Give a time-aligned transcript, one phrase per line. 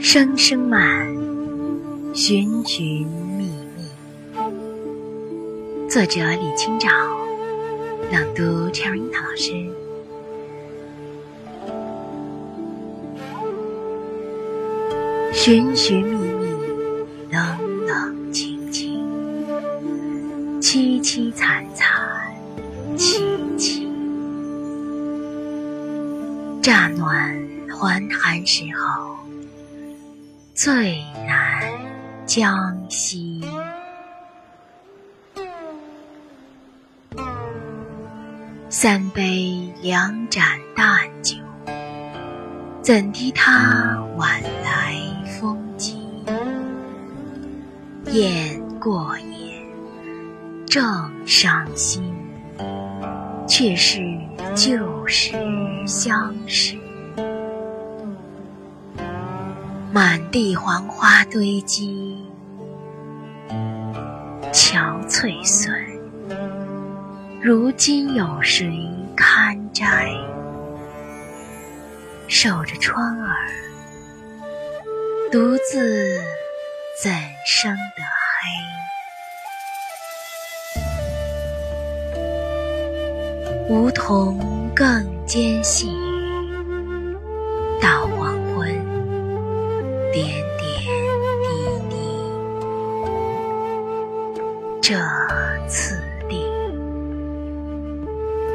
[0.00, 1.06] 声声慢，
[2.14, 3.04] 寻寻
[3.36, 3.82] 觅觅。
[5.88, 6.88] 作者：李清照，
[8.12, 9.52] 朗读：陈樱桃老师。
[15.32, 16.52] 寻寻觅觅，
[17.30, 19.04] 冷冷清清，
[20.60, 21.88] 凄凄惨惨，
[22.96, 23.20] 戚
[23.58, 23.88] 戚。
[26.62, 27.36] 乍暖
[27.68, 29.16] 还寒时候，
[30.60, 31.62] 最难
[32.26, 33.40] 将息。
[38.68, 41.36] 三杯两盏淡酒，
[42.82, 44.96] 怎敌他晚来
[45.38, 46.24] 风急？
[48.06, 49.64] 雁过也，
[50.66, 50.84] 正
[51.24, 52.02] 伤心，
[53.46, 54.00] 却是
[54.56, 55.36] 旧时
[55.86, 56.76] 相识。
[59.90, 62.22] 满地黄花堆积，
[64.52, 65.74] 憔悴损。
[67.40, 68.70] 如今有谁
[69.16, 70.12] 堪摘？
[72.26, 73.34] 守着窗儿，
[75.32, 76.20] 独自
[77.02, 77.10] 怎
[77.46, 78.02] 生得
[83.64, 83.74] 黑？
[83.74, 85.90] 梧桐更兼细
[90.22, 90.66] 点点
[91.42, 91.48] 滴
[91.90, 91.92] 滴。
[94.82, 94.88] 这
[95.68, 96.32] 次第。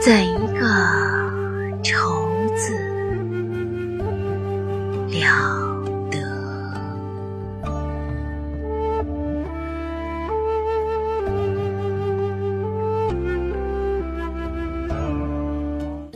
[0.00, 0.64] 怎一个
[1.82, 1.92] 愁
[2.56, 2.72] 字
[5.10, 5.20] 了
[6.10, 6.16] 得！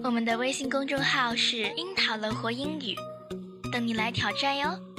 [0.03, 2.97] 我们的微信公众号是“樱桃乐活英语”，
[3.71, 4.94] 等你来挑战哟。